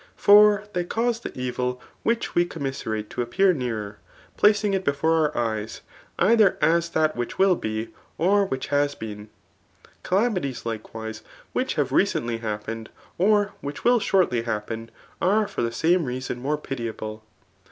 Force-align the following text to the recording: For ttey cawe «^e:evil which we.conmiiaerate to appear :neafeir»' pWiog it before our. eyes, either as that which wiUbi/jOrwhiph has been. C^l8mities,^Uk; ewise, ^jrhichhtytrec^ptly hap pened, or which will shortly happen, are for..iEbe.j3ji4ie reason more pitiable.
For 0.15 0.63
ttey 0.73 0.87
cawe 0.89 1.21
«^e:evil 1.31 1.79
which 2.01 2.33
we.conmiiaerate 2.33 3.09
to 3.09 3.21
appear 3.21 3.53
:neafeir»' 3.53 3.97
pWiog 4.35 4.73
it 4.73 4.83
before 4.83 5.15
our. 5.15 5.37
eyes, 5.37 5.81
either 6.17 6.57
as 6.59 6.89
that 6.89 7.15
which 7.15 7.37
wiUbi/jOrwhiph 7.37 8.65
has 8.69 8.95
been. 8.95 9.29
C^l8mities,^Uk; 10.03 10.81
ewise, 10.91 11.21
^jrhichhtytrec^ptly 11.55 12.39
hap 12.39 12.65
pened, 12.65 12.87
or 13.19 13.53
which 13.61 13.83
will 13.83 13.99
shortly 13.99 14.41
happen, 14.41 14.89
are 15.21 15.47
for..iEbe.j3ji4ie 15.47 16.03
reason 16.03 16.39
more 16.41 16.57
pitiable. 16.57 17.23